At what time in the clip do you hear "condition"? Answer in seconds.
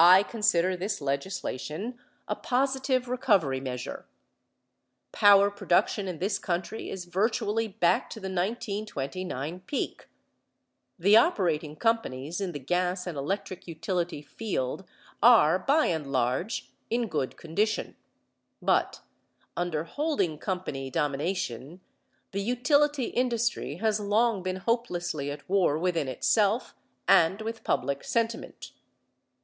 17.36-17.96